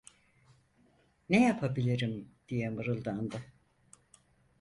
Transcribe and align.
"Ne 1.29 1.43
yapabilirim?" 1.45 2.27
diye 2.49 2.69
mırıldandı. 2.69 3.41